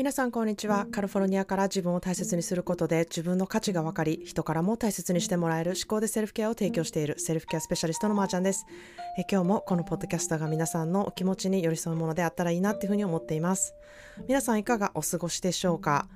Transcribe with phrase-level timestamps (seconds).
[0.00, 0.86] 皆さんこんにちは。
[0.90, 8.64] カリフォルニアから自分を大切にすることで自分の価値が分かり人からも大切にしてもらえる思考でセルフケアを提供しているセルフケアスペシャリストのまーちゃんです。
[9.18, 13.74] え今日もこのポッドキャストが皆さんのお気持ちに寄り添うものであったらいいなっていうふうに思っています。
[14.26, 16.08] 皆さんいかがお過ごしでしょうか？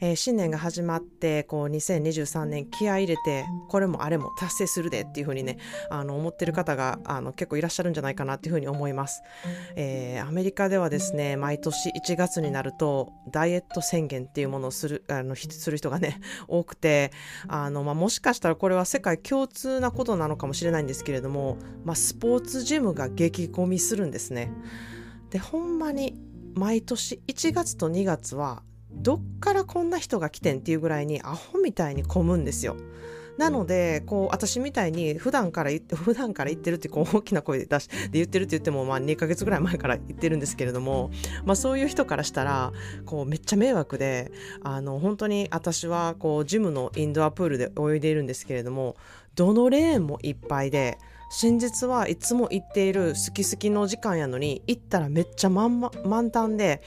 [0.00, 5.58] えー、新年が始まってこう2023年気合い入れてこれもあれも達成するでっていうふうにね
[5.90, 9.22] あの思ってる方があの結構いらっしゃるんじゃないかなっていうふうに思います、
[9.76, 17.12] えー、アメリカではですね毎年1月になるとダイエット宣言っていうものをするあのする人がね多くて
[17.48, 24.52] あの、まあ、もしかしたらこれは世界共通なことなのかもしれないんですけれども、まあ、スポーツジムが激込みするんですね。
[25.30, 26.14] でほんまに
[26.54, 28.62] 毎年1月と2月は
[28.96, 32.76] どっからこんな人が来てんっていうぐらいにアホみたいに混むんですよ。
[33.36, 41.10] なので、こう、私みたいに普段から言って、普段から言ってるってこう大きな声で出し、で言ってるって言っても、まあ2ヶ月ぐらい前から言ってるんですけれども、
[41.44, 42.72] まあそういう人からしたら、
[43.04, 48.96] こうめっちゃ迷惑で、あの、本当に私はこう、ジムのインドアプールで泳いでいるんですけれども、
[49.34, 50.98] どのレーンもいっぱいで、
[51.28, 56.80] 真実はいつも行っている好き好きの時間やのに、行ったらめっちゃ満,、満タンで、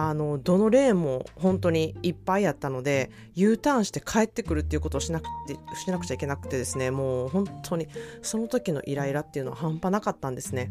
[0.00, 7.88] あのどのレーンも本当にいっぱいやったので U ターンして帰ってくるっていうことをしなくてしなくちゃいけなくてですねもう本当に
[8.22, 10.70] その時のイライラっていうのは半端なかったんですね。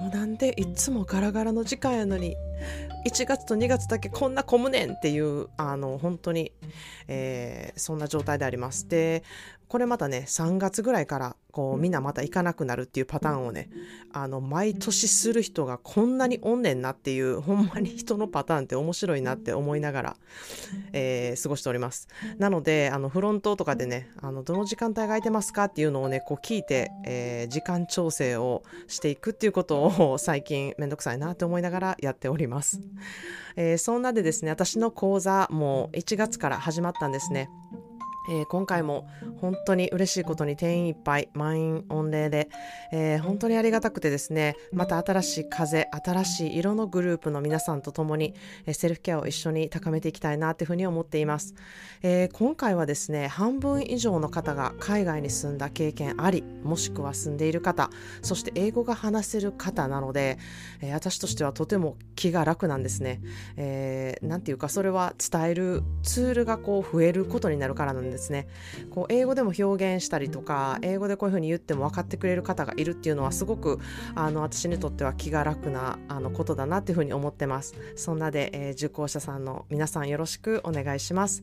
[0.00, 2.36] もうなんでいつもガラガラの時間やのに
[3.06, 6.50] 1月と2月だけこんな混むねんっていうあの本当に、
[7.06, 8.88] えー、そんな状態であります。
[8.88, 9.24] で
[9.68, 13.70] これまたね3月ぐらいからこうみんなまた行かなくなるっていうパターンをね
[14.12, 20.16] あの毎年する人がこんなにおんねんなっていうほんまに人のパターンって面白いなって思いながら、
[20.92, 22.08] えー、過ごしております。
[22.38, 32.80] なのであのフロントとかでねあのどの時間帯が空いてますかっていうのをねこう聞いて、えー、時間調整をしていくっていうことを 最近めんどくさいなって思いながらやっております、
[33.54, 37.48] えー、そんなでですね私の講座も1月から始まったんですね
[38.28, 39.06] えー、今回も
[39.40, 42.48] 本当に嬉しいことに定員いっぱい満員御礼で、
[42.90, 48.34] えー、本当にありがたくてですねまた新しい風新しい色のグループの皆さんと共に、
[48.66, 51.54] えー、セルフケアを一緒に高めていきたいなというふうに思っています、
[52.02, 57.90] え今回はですね半分以上の方が海外に住んだ経験ありもしくは住んでいる方
[58.22, 60.38] そして英語が話せる方なので、
[60.80, 63.20] え私としてはとても気が楽なんですね、
[63.56, 68.13] えー、なんていうかそれは伝えるツールがこう増えることになるからなんです。
[68.14, 68.46] ですね。
[68.90, 73.80] こう英語でも表現したりとか英語でこういうふうに言っても分かってくれる方がいるっていうのはすごく
[74.14, 77.74] あの私にとっては気が楽なあのことだなっていうふうに思ってます。
[77.96, 81.42] そんなで、えー、受講者さんの皆さんよろしくお願いします。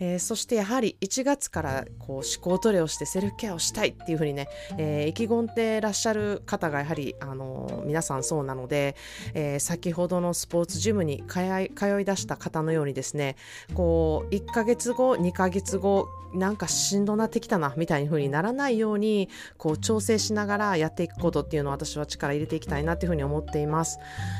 [0.00, 8.96] えー、そしてやはり1月からこう思考トレをしてセルフケアをしたいっていうふうにね、えー、意気込んでらっしゃる方がやはり、あの、皆さんそうなので、
[9.34, 13.36] え先ほどのスポーツジムに通い通い出した方のようにですね
[13.74, 23.98] こう1ヶ月後2ヶ月後なんかしんどなってきたなみたいな風にならないようにこう調整しながらやっていくことっていうのを私は力入れていきたいなっていうふうに思っています、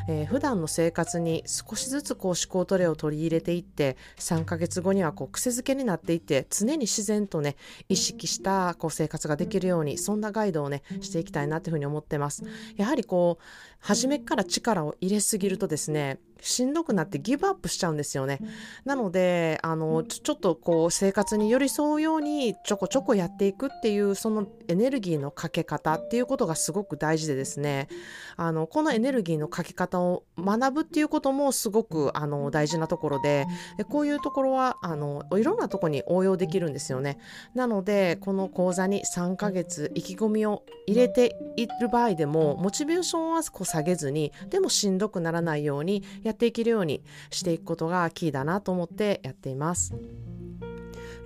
[0.08, 7.56] えー、普段の生活に少しずつこう思考トレを取り入れていって3ヶ月後にはこう癖づけになっていて常に自然とね
[7.88, 12.44] 意識したこう生活ができるようにそんなガイドをねしていきたいなというふうに思ってます。
[12.76, 13.44] やはりこう
[13.80, 18.40] 初めから力を入れすぎるとですねしんどくなってギブアップしちゃうんですよね。
[18.84, 27.88] なので、あの、ちょっとこう生活に寄り添うようにちょこちょこやっていくっていうそのエネルギーのかけ方っていうことがすごく大事でですね、
[28.36, 33.46] あの、このエネルギーのかけ方を学ぶっていうこともすごくあの大事なところで、
[33.76, 37.18] でこういうところはあのいろんなところに応用できるんですよね。
[37.54, 49.94] なので、この講座に3ヶ月意気込みを入れている場合でも、モチベーションはこう下げずに、でもしんどくならないようにややっていけるようにしていくことがキーだなと思ってやっています。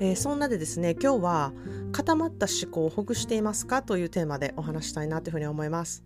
[0.00, 1.53] えー、そんなでですね今日は
[1.93, 6.05] 固まった思考をほぐしていますかというテーマでお話したいなというふうに思います、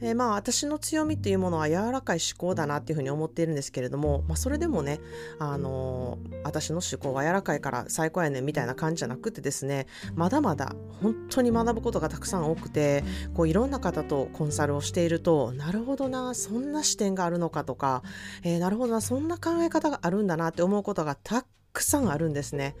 [0.00, 5.00] えー、まあ私の強みというものは柔らかい思考だなっていうふうに思っているんですけれども、まあ、それでもね、
[5.38, 13.04] あのー、私の思考は柔らかいから最高やねんみたいな感じじゃなくてですねまだまだ本当に学ぶことがたくさん多くて
[13.34, 18.02] こういろんな方とコンサルをしているとなるほどなそんな視点があるのかとか、
[18.42, 22.76] えー、なるほどなそんな考え方があるんだなって思うことがたくくさんあるんですね。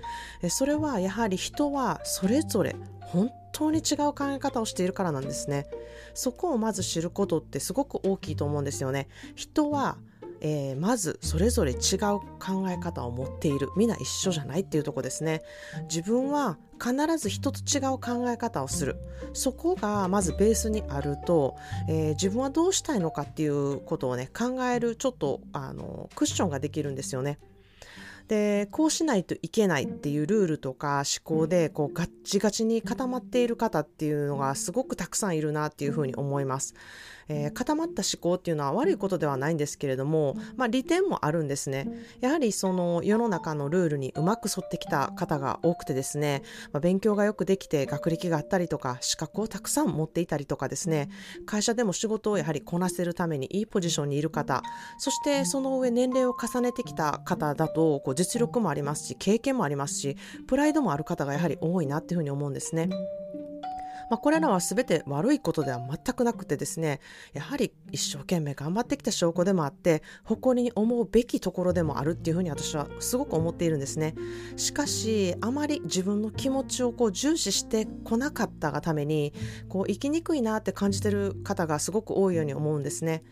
[0.48, 5.66] それはやはり人はそれぞれ本当に違う考え方をしているからなんですね。
[6.14, 9.08] そこをまず知ることってすごく大きいと思うんですよね。
[9.34, 9.98] 人は
[10.44, 15.40] えー、まずそれぞれ違う考え方を持っているみんな一緒じゃないっていうとこですね
[15.88, 18.96] 自分は必ず一つ違う考え方をする
[19.34, 21.56] そこがまずベースにあると、
[21.88, 27.38] えー、自分はどうしたいのかっていうことをね考えるちょっとあのクッションができるんですよね。
[28.28, 36.74] でこうしないといけないっていうルールとか思考でこうガッチガチに固まっている方っていうのがすごくたくさんいるなっていうふうに思います。
[37.28, 41.88] えー、固まった思考っていうのは悪いことではないんですけれども、まあ、利点もあるんですね。
[42.20, 46.42] やはりその世の中のルールにうまく沿ってきた方が多くてですね、
[46.72, 51.08] まあ、勉強がよくできて学歴があったりとか資格をたくさん持っていたりとかですね
[51.46, 54.62] 会社でも仕事をやはりこなせるためにいいポジションにいる方
[54.98, 60.16] そしてその上年齢を重ねてきた方だとこう実力もありますし経験もありますし
[60.46, 62.88] プライドもある方がやはり多いなっていうふうに思うんですね。
[64.12, 67.00] まあ、これらは全て悪いことでは全くなくてですね
[67.32, 74.14] やはり一生懸命頑張ってきた証拠でもあって誇りに思うべきところでもあるっていうふうに私はすごく思っているんですね
[74.56, 79.32] しかしあまり自分の気持ちをこう重視してこなかったがために
[79.70, 83.22] こう生きにくいなって感じてる方がすごく多いように思うんですね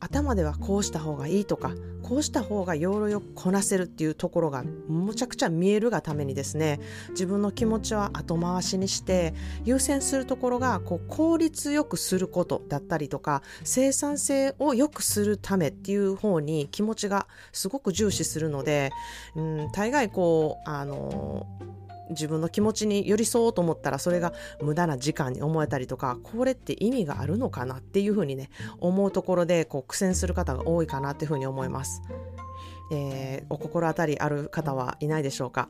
[0.00, 1.72] 頭ではこうした方がいいとか
[2.02, 6.80] こうした方が要領よくこなせるっていうところがむちゃくちゃ見えるがためにですね
[7.10, 9.34] 自分の気持ちは後回しにして
[9.64, 18.90] 優先するところがこう効率よくすることだったりとか生産性を良くするためっていう方に気持ちがすごく重視するので、
[19.34, 21.46] うん、大概こうあの
[22.10, 24.32] 自分の気持ちに寄り添おうと思ったらそれが
[24.62, 28.50] 無駄な時間に思えたりとかこれって意味があるのかなっていうふうにね
[28.80, 32.02] 思うところでこう苦戦する方が多いかなっていうふうに思います。
[32.90, 35.68] えー、お心当たりある方はいないでしょうか、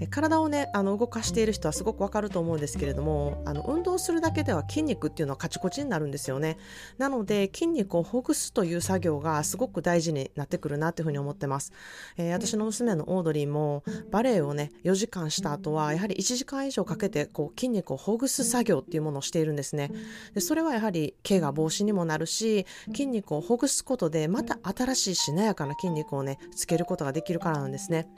[0.00, 6.56] え体をねあの動かしている人はすごくわかると思うんですけれどもあの運動するだけでは筋肉っていうのはカチコチになるんですよね。
[6.98, 11.72] なので筋肉をほぐすという作業がすごく大事になってくるなというふうに思ってます、
[12.16, 19.90] えー、私の娘のオードリーもバレエをね4時間した後はやはり1時間以上かけてこう筋肉をほぐす作業っていうものをしているんですね。
[20.34, 28.08] でそれはやはり怪我防止にもなるし筋肉をほぐすことでまた新しいしなやかな筋肉をねつけることができるからなんですね。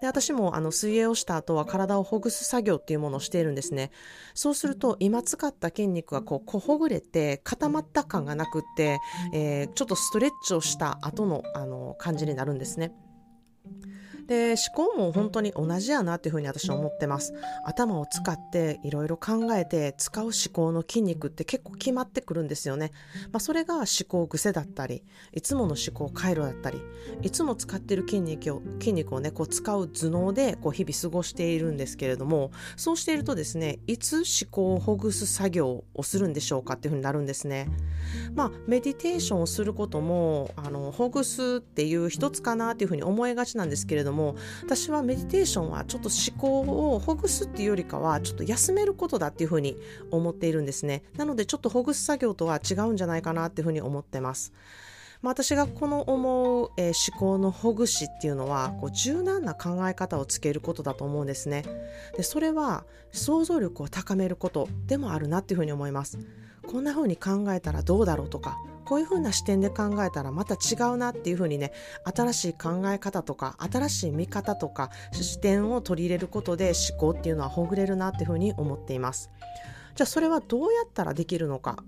[0.00, 3.90] で私もあの水泳をした後は体をほぐす作業っていうものをしているんですね。
[4.34, 8.98] そうすると今使った筋肉がこうほぐれて固まった感がなくって、
[9.32, 12.92] えー、ちょっとストレッチをした後のあの感じになるんですね。
[14.30, 17.34] で思考も本当に同じやなっていうふうに私は思ってます。
[17.64, 22.92] 頭を使っていろいろ考えて使う思考の筋肉って結構決まってくるんですよね、
[23.32, 26.80] まあ、それが思考癖だったりいつもの思考回路だったり
[27.22, 37.68] いつも使ってる筋肉を筋肉をねこう使う頭脳でこう日々過ごしているんですけれどもそうしているとですねいつ思考をほぐす作業をするんでしょうかっていうふうになるんですね。
[38.34, 49.76] まあメディテーションをすることもあのほぐすっていう一つかなっていうふうに思いがちなんですけれどもも私はメディテーションはちょっと思考をほぐすっていうよりかはちょっと休めることだっていうふうに
[50.10, 51.02] 思っているんですね。
[51.16, 54.52] なのでちょっとほぐす作業とは違うんじゃないかなっていうふうに思ってます。
[55.22, 61.64] まあ、私がこの思う、えー、思考のほぐしっていうのはこう柔軟な考え方をつけることだと思うんですね。
[62.16, 66.18] でそれは想像力を高めることでもあるなっていうふうに思います。
[66.66, 68.56] こんな風に考えたらどうだろうとか
[68.90, 71.70] こういう風な視点で考えたらまた違うなっていう風にね
[72.02, 79.30] 新しい考え方とか新しい見方とか視点を取り入れることで思考っていうのはほぐれるなっていう風に思っています。
[80.00, 81.84] じゃあそれはどうやったらできるのか。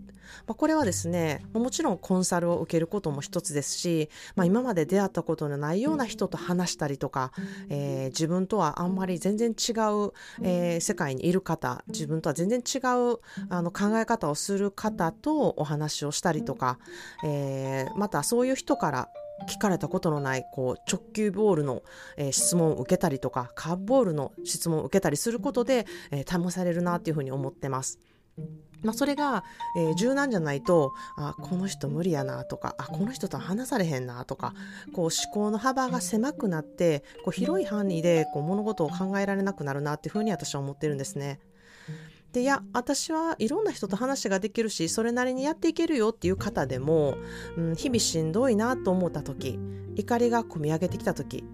[0.47, 7.33] まあ、これはですねもちろんコンサルを受けることも一つですし、まあ、今まで出会ったことのないような人と話したりとか、
[7.71, 16.79] えー、自分とはあんまり全然違う、えー、世界にいる方自分とは全然違うあの考え方をする方とお話をしたりとか、
[17.25, 19.09] えー、またそういう人から
[19.43, 21.83] 聞かれたことのないこう直球ボールの、
[22.17, 27.99] えー、質問を受けたりとかカーブボールの質問を受けたりすることで、えー、試されるなっていうふうに思ってます。
[28.83, 29.45] まあ、それが、
[29.77, 34.55] えー、柔軟じゃないとあこの人無理やなとかあこの人とは話されへんなとか
[34.93, 41.39] こう思考の幅が狭くなってこう広い範囲でこう物事を考えられなくなるなっていうふうに私は思ってるんですね。
[42.33, 47.17] でいや私はいろんな人と話ができるしそれなりにやっていけるよっていう方でも、
[47.57, 49.59] うん、日々しんどいなと思った時
[49.97, 51.45] 怒りがこみ上げてきた時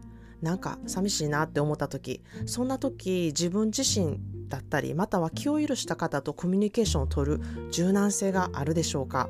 [0.40, 7.40] なんか寂しいなって思った時そんな時自分自身だったりまたは気を許した方とコミュニケーションをとる
[7.72, 9.28] 柔軟性があるでしょうか？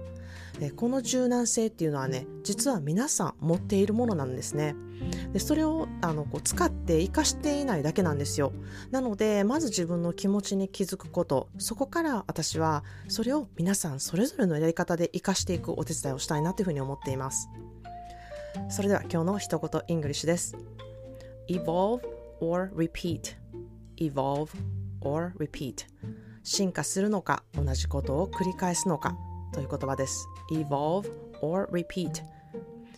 [0.74, 4.74] この柔軟性っていうのはね実は皆さん持っているものなんですね。
[5.32, 8.52] でそれをあのこう使って生かしていないだけなんですよ。
[8.90, 11.48] なのでまず自分の気持ちに気づくこと。
[11.58, 17.48] そこから私はそれを皆さんそれぞれのやり方で生かしていくお手伝いをしたいなというふうに思っています。
[18.68, 20.56] それでは今日の一言 English です。
[21.48, 22.00] Evolve
[22.40, 23.36] or repeat?
[23.98, 24.50] Evolve
[25.00, 25.86] or repeat?
[26.42, 29.16] 進化するのか同じことを繰り返すのか。
[29.52, 30.26] という言葉です。
[30.50, 32.22] Evolve or repeat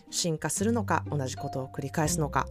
[0.09, 2.47] 進化するのか同じことを繰り返すのか。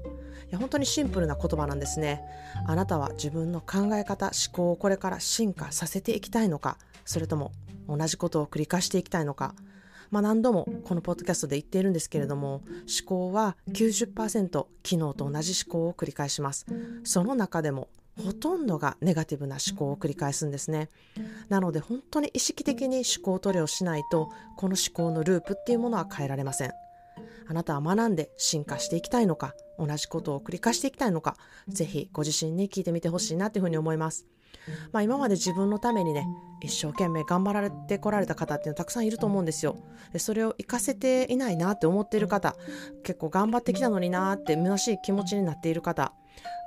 [0.49, 2.23] いや本当にシンプルな言葉なんですね。
[2.67, 6.79] あなたは自分の考え方思考をこれから進化させていきたいのか。
[7.05, 7.53] それとも
[7.89, 9.55] 同じことを繰り返していきたいのか。
[10.11, 12.63] まあ、何度もこのポッドキャストで言っているんですけれども
[13.01, 16.67] 思考は90%昨日と同じ思考を繰り返します。
[17.05, 17.89] その中でも
[18.21, 20.89] ほとんどがネガティブな思考を繰り返すんですね。
[21.49, 26.73] なので本当に意識的に思考トレをしないとこの思考のループっていうものは変えられません。
[27.49, 31.37] あなたは学んで進化していきたいのか同じことを繰り返していきたいのか
[31.69, 34.27] ぜひご自身に聞いてみてほしいなというふうに思います。
[34.93, 36.27] まあ、今まで自分のためにね
[36.63, 39.77] 一生懸命頑張られてこられた方っていうのたくさんいると思うんですよ。
[40.13, 42.57] でそれを活かせていないなって思っている方
[43.03, 46.13] 結構頑張ってきたのになって虚しい気持ちになっている方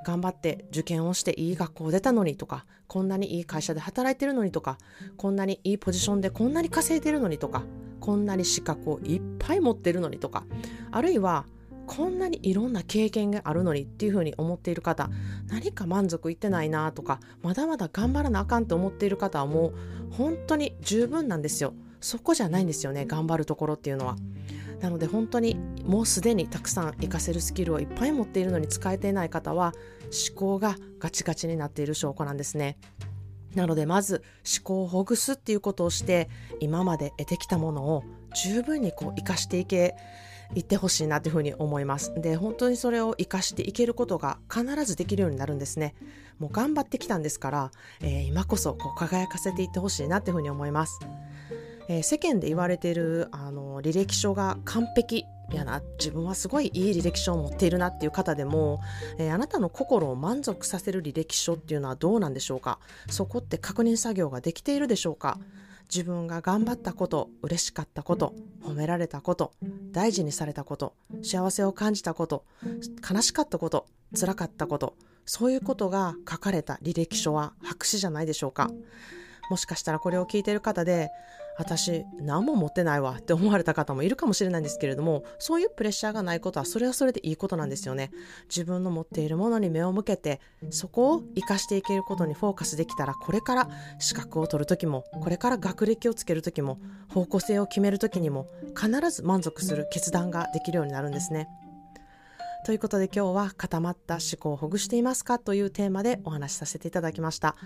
[0.06, 4.78] 頑張って受験をしていい学校出たのにとかこんなにいい会社で働いてるのにとか
[5.18, 7.63] こんなにいいポジションでこんなに稼いでるのにとか
[8.00, 10.44] こんなに資格をいっぱい持ってるのにとか
[10.92, 11.46] あるいは
[11.88, 15.10] こんなにいろんな経験があるのにっていうふうに思っている方
[15.48, 19.74] 何か満足いってないなとかまだまだ頑張らなあかんと思っている方はも
[20.10, 21.74] う本当に十分なんですよ。
[22.00, 24.16] そこじゃないんですよね頑張るところっていうのは。
[24.82, 29.74] なので本当にもうすでにたくさん活かせるスキルをいっぱい持っているのに使えていない方は
[30.28, 32.78] 思考がガチガチになっている証拠なんですね。
[33.56, 34.24] なのでまず
[34.58, 38.04] 思考をほぐすっていうことをして今まで得てきたものを
[38.44, 39.96] 十分にこう生かしていけ
[40.55, 42.13] 行ってほしいなというふうに思います。
[42.15, 45.95] で、本当にそれを活かしていけることが必ずできるようになるんですね。
[46.39, 51.00] もう頑張ってきたんですから、えー、今こそこう輝かせていってほしいなというふうに思います。
[51.88, 58.79] えー、世間で言われているあの履歴書が完璧やな自分はすごいいい履歴書を持っているなっていう方でも、
[59.17, 62.79] えー、あなたの心を満足させる履歴書っていうのはどうなんでしょうか？
[63.10, 65.38] そこって確認作業ができているでしょうか？
[65.90, 69.54] 自分が頑張ったこと嬉しかったこと褒められたこと
[69.92, 72.46] 大事にされたこと幸せを感じたこと
[73.10, 78.70] 悲しかったことつらかったことそういうことが書かれた履歴書は白紙じゃないでしょうか。
[79.50, 81.10] もしかしたらこれを聞いている方で
[81.57, 88.12] 私何も持ってないわって思われた方もいるかもしれないんですけれどもそういうプレッシャーがないことはそれはそれでいいことなんですよね。
[88.50, 93.69] 自分の持っているものに目を向けてそこを生かしていけることにフォーカスできたらこれから
[94.00, 96.79] 資格を取る時もこれから学歴をつける時も
[97.10, 101.48] 方向性を決める時にも必ず満足する決断ができるようになるんですね。
[102.65, 107.58] ということで今日は固まった思考をほぐしていますかというテーマでお話しさせていただきました。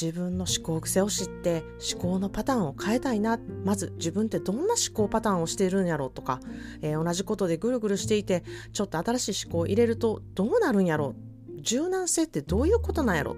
[0.00, 3.38] 自分の思考癖を知って思考のパターンを変えたいな。
[3.66, 6.40] まず自分ってどんな思考パターンをしているんやろうとか、
[6.80, 11.14] えー、同じことでぐるぐるしていてちょっと新しい思考を入れるとどうなるんやろ
[11.58, 11.60] う。
[11.60, 13.36] 柔軟性ってどういうことなんやろ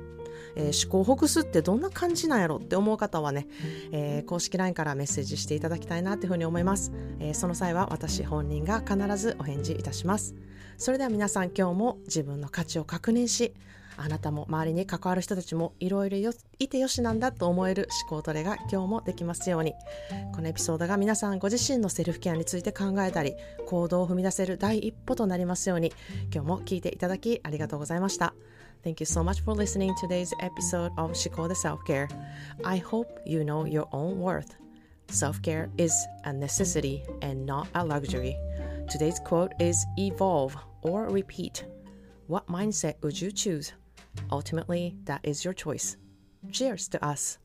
[0.57, 3.47] えー、思考をほぐすってどんな感じなんやろって思う方はね、
[3.93, 10.35] えー、公式 LINE からメッセージしていただきたいなというふうに思います、えー、その際は私本人が必ずお返事いたします。
[10.77, 13.53] それでは皆さん今日も自分の価値を確認し
[13.99, 19.75] あなたも周りに関わる人たちもいろいろいてよしなんだと思える思考トレが今日もできますように。
[20.35, 23.35] このエピソードが皆さんご自身のセルフケアについて考えたり
[23.67, 25.93] 行動を踏み出せる第一歩となりますように
[26.33, 28.33] 今日も聞いていただきありがとうございました。
[28.83, 32.09] Thank you so much for listening to today's episode of Shiko the Self Care.
[32.65, 34.57] I hope you know your own worth.
[35.09, 35.93] Self care is
[36.25, 38.37] a necessity and not a luxury.
[38.89, 41.67] Today's quote is Evolve or repeat.
[42.27, 43.73] What mindset would you choose?
[44.31, 45.97] Ultimately, that is your choice.
[46.51, 47.39] Cheers to us.